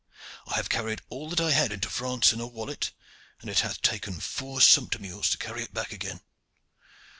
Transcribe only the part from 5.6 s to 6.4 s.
it back again.